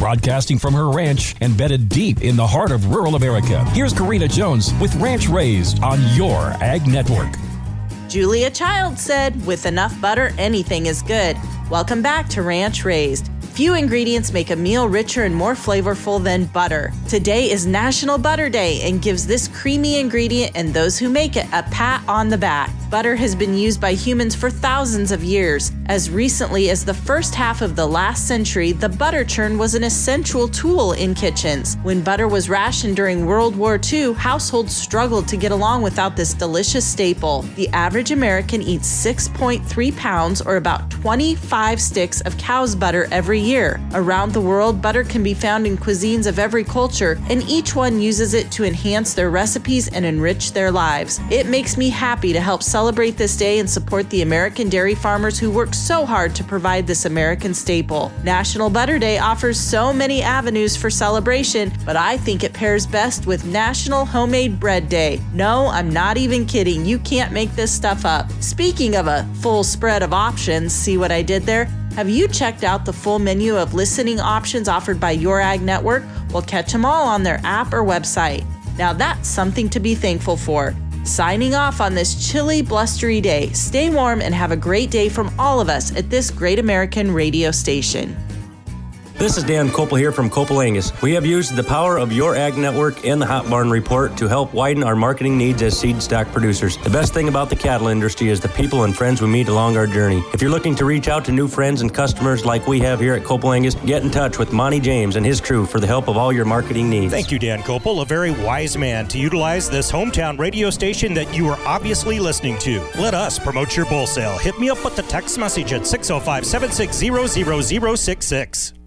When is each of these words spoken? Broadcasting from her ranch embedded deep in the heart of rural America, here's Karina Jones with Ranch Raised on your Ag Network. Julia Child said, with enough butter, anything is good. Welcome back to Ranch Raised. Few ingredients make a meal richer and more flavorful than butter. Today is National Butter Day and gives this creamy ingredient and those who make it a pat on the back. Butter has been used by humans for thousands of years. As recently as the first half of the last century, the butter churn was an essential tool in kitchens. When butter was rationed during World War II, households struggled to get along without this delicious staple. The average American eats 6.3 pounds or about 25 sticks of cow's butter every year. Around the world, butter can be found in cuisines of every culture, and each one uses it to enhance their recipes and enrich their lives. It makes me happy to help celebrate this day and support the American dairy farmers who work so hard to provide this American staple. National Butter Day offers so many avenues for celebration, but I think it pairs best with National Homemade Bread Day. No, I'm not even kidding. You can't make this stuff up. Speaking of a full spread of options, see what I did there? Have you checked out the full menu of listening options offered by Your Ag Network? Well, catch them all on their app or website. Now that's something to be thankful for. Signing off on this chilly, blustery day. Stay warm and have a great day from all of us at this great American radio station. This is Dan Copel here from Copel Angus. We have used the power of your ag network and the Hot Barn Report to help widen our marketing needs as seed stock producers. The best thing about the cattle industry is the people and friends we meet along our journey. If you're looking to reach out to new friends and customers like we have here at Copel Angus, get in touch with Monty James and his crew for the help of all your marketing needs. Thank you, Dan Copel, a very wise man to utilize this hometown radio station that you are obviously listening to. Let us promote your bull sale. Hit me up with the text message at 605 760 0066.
Broadcasting 0.00 0.58
from 0.58 0.72
her 0.72 0.88
ranch 0.88 1.36
embedded 1.42 1.90
deep 1.90 2.22
in 2.22 2.34
the 2.34 2.46
heart 2.46 2.72
of 2.72 2.86
rural 2.86 3.16
America, 3.16 3.62
here's 3.72 3.92
Karina 3.92 4.26
Jones 4.26 4.72
with 4.80 4.94
Ranch 4.94 5.28
Raised 5.28 5.82
on 5.82 6.00
your 6.16 6.52
Ag 6.62 6.86
Network. 6.88 7.28
Julia 8.08 8.48
Child 8.50 8.98
said, 8.98 9.44
with 9.44 9.66
enough 9.66 10.00
butter, 10.00 10.32
anything 10.38 10.86
is 10.86 11.02
good. 11.02 11.36
Welcome 11.68 12.00
back 12.00 12.30
to 12.30 12.40
Ranch 12.40 12.82
Raised. 12.82 13.28
Few 13.52 13.74
ingredients 13.74 14.32
make 14.32 14.48
a 14.48 14.56
meal 14.56 14.88
richer 14.88 15.24
and 15.24 15.36
more 15.36 15.52
flavorful 15.52 16.24
than 16.24 16.46
butter. 16.46 16.94
Today 17.06 17.50
is 17.50 17.66
National 17.66 18.16
Butter 18.16 18.48
Day 18.48 18.80
and 18.80 19.02
gives 19.02 19.26
this 19.26 19.48
creamy 19.48 20.00
ingredient 20.00 20.52
and 20.54 20.72
those 20.72 20.98
who 20.98 21.10
make 21.10 21.36
it 21.36 21.44
a 21.52 21.62
pat 21.64 22.02
on 22.08 22.30
the 22.30 22.38
back. 22.38 22.70
Butter 22.90 23.14
has 23.14 23.36
been 23.36 23.54
used 23.54 23.80
by 23.80 23.92
humans 23.92 24.34
for 24.34 24.50
thousands 24.50 25.12
of 25.12 25.22
years. 25.22 25.70
As 25.86 26.10
recently 26.10 26.70
as 26.70 26.84
the 26.84 26.92
first 26.92 27.36
half 27.36 27.62
of 27.62 27.76
the 27.76 27.86
last 27.86 28.26
century, 28.26 28.72
the 28.72 28.88
butter 28.88 29.24
churn 29.24 29.58
was 29.58 29.76
an 29.76 29.84
essential 29.84 30.48
tool 30.48 30.92
in 30.94 31.14
kitchens. 31.14 31.76
When 31.84 32.02
butter 32.02 32.26
was 32.26 32.48
rationed 32.48 32.96
during 32.96 33.26
World 33.26 33.54
War 33.54 33.78
II, 33.92 34.14
households 34.14 34.74
struggled 34.74 35.28
to 35.28 35.36
get 35.36 35.52
along 35.52 35.82
without 35.82 36.16
this 36.16 36.34
delicious 36.34 36.84
staple. 36.84 37.42
The 37.54 37.68
average 37.68 38.10
American 38.10 38.60
eats 38.60 38.88
6.3 38.88 39.96
pounds 39.96 40.42
or 40.42 40.56
about 40.56 40.90
25 40.90 41.80
sticks 41.80 42.20
of 42.22 42.36
cow's 42.38 42.74
butter 42.74 43.06
every 43.12 43.38
year. 43.38 43.80
Around 43.94 44.32
the 44.32 44.40
world, 44.40 44.82
butter 44.82 45.04
can 45.04 45.22
be 45.22 45.34
found 45.34 45.64
in 45.64 45.76
cuisines 45.76 46.26
of 46.26 46.40
every 46.40 46.64
culture, 46.64 47.20
and 47.28 47.48
each 47.48 47.76
one 47.76 48.00
uses 48.00 48.34
it 48.34 48.50
to 48.50 48.64
enhance 48.64 49.14
their 49.14 49.30
recipes 49.30 49.86
and 49.86 50.04
enrich 50.04 50.52
their 50.52 50.72
lives. 50.72 51.20
It 51.30 51.46
makes 51.46 51.76
me 51.76 51.88
happy 51.88 52.32
to 52.32 52.40
help 52.40 52.64
celebrate 52.64 52.79
this 52.80 53.36
day 53.36 53.58
and 53.58 53.68
support 53.68 54.08
the 54.08 54.22
American 54.22 54.68
dairy 54.68 54.94
farmers 54.94 55.38
who 55.38 55.50
work 55.50 55.74
so 55.74 56.06
hard 56.06 56.34
to 56.34 56.42
provide 56.42 56.86
this 56.86 57.04
American 57.04 57.52
staple. 57.52 58.10
National 58.24 58.70
Butter 58.70 58.98
Day 58.98 59.18
offers 59.18 59.60
so 59.60 59.92
many 59.92 60.22
avenues 60.22 60.76
for 60.76 60.88
celebration, 60.88 61.70
but 61.84 61.94
I 61.94 62.16
think 62.16 62.42
it 62.42 62.54
pairs 62.54 62.86
best 62.86 63.26
with 63.26 63.44
National 63.44 64.06
Homemade 64.06 64.58
Bread 64.58 64.88
Day. 64.88 65.20
No, 65.34 65.66
I'm 65.66 65.90
not 65.90 66.16
even 66.16 66.46
kidding. 66.46 66.86
You 66.86 66.98
can't 67.00 67.32
make 67.32 67.54
this 67.54 67.70
stuff 67.70 68.06
up. 68.06 68.30
Speaking 68.40 68.96
of 68.96 69.06
a 69.06 69.28
full 69.40 69.62
spread 69.62 70.02
of 70.02 70.14
options, 70.14 70.72
see 70.72 70.96
what 70.96 71.12
I 71.12 71.22
did 71.22 71.42
there? 71.42 71.66
Have 71.96 72.08
you 72.08 72.28
checked 72.28 72.64
out 72.64 72.86
the 72.86 72.92
full 72.92 73.18
menu 73.18 73.56
of 73.56 73.74
listening 73.74 74.20
options 74.20 74.68
offered 74.68 74.98
by 74.98 75.10
Your 75.10 75.40
Ag 75.40 75.60
Network? 75.60 76.02
Well, 76.32 76.42
catch 76.42 76.72
them 76.72 76.84
all 76.86 77.06
on 77.06 77.22
their 77.22 77.40
app 77.44 77.74
or 77.74 77.82
website. 77.82 78.44
Now 78.78 78.94
that's 78.94 79.28
something 79.28 79.68
to 79.68 79.80
be 79.80 79.94
thankful 79.94 80.36
for. 80.36 80.74
Signing 81.04 81.54
off 81.54 81.80
on 81.80 81.94
this 81.94 82.30
chilly, 82.30 82.60
blustery 82.60 83.22
day. 83.22 83.50
Stay 83.52 83.88
warm 83.88 84.20
and 84.20 84.34
have 84.34 84.52
a 84.52 84.56
great 84.56 84.90
day 84.90 85.08
from 85.08 85.32
all 85.38 85.58
of 85.58 85.70
us 85.70 85.96
at 85.96 86.10
this 86.10 86.30
great 86.30 86.58
American 86.58 87.10
radio 87.10 87.50
station. 87.50 88.14
This 89.20 89.36
is 89.36 89.44
Dan 89.44 89.68
Copel 89.68 89.98
here 89.98 90.12
from 90.12 90.30
Copel 90.30 90.64
Angus. 90.64 90.98
We 91.02 91.12
have 91.12 91.26
used 91.26 91.54
the 91.54 91.62
power 91.62 91.98
of 91.98 92.10
your 92.10 92.34
ag 92.34 92.56
network 92.56 93.04
and 93.04 93.20
the 93.20 93.26
Hot 93.26 93.50
Barn 93.50 93.68
Report 93.68 94.16
to 94.16 94.26
help 94.26 94.54
widen 94.54 94.82
our 94.82 94.96
marketing 94.96 95.36
needs 95.36 95.60
as 95.60 95.78
seed 95.78 96.02
stock 96.02 96.26
producers. 96.28 96.78
The 96.78 96.88
best 96.88 97.12
thing 97.12 97.28
about 97.28 97.50
the 97.50 97.54
cattle 97.54 97.88
industry 97.88 98.30
is 98.30 98.40
the 98.40 98.48
people 98.48 98.84
and 98.84 98.96
friends 98.96 99.20
we 99.20 99.28
meet 99.28 99.48
along 99.48 99.76
our 99.76 99.86
journey. 99.86 100.24
If 100.32 100.40
you're 100.40 100.50
looking 100.50 100.74
to 100.76 100.86
reach 100.86 101.06
out 101.06 101.26
to 101.26 101.32
new 101.32 101.48
friends 101.48 101.82
and 101.82 101.92
customers 101.92 102.46
like 102.46 102.66
we 102.66 102.80
have 102.80 102.98
here 102.98 103.12
at 103.12 103.22
Copel 103.22 103.54
Angus, 103.54 103.74
get 103.74 104.02
in 104.02 104.10
touch 104.10 104.38
with 104.38 104.54
Monty 104.54 104.80
James 104.80 105.16
and 105.16 105.26
his 105.26 105.38
crew 105.38 105.66
for 105.66 105.80
the 105.80 105.86
help 105.86 106.08
of 106.08 106.16
all 106.16 106.32
your 106.32 106.46
marketing 106.46 106.88
needs. 106.88 107.12
Thank 107.12 107.30
you, 107.30 107.38
Dan 107.38 107.60
Copel, 107.60 108.00
a 108.00 108.06
very 108.06 108.30
wise 108.30 108.78
man 108.78 109.06
to 109.08 109.18
utilize 109.18 109.68
this 109.68 109.92
hometown 109.92 110.38
radio 110.38 110.70
station 110.70 111.12
that 111.12 111.36
you 111.36 111.46
are 111.48 111.58
obviously 111.66 112.20
listening 112.20 112.56
to. 112.60 112.82
Let 112.98 113.12
us 113.12 113.38
promote 113.38 113.76
your 113.76 113.84
bull 113.84 114.06
sale. 114.06 114.38
Hit 114.38 114.58
me 114.58 114.70
up 114.70 114.82
with 114.82 114.96
the 114.96 115.02
text 115.02 115.36
message 115.36 115.74
at 115.74 115.86
605 115.86 116.46
760 116.46 117.28
0066. 117.68 118.79